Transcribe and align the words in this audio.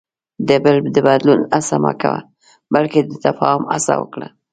د 0.47 0.49
بل 0.63 0.75
د 0.95 0.97
بدلون 1.07 1.41
هڅه 1.53 1.75
مه 1.83 1.93
کوه، 2.01 2.19
بلکې 2.73 2.99
د 3.03 3.11
تفاهم 3.25 3.61
هڅه 3.73 3.93
وکړه. 4.01 4.27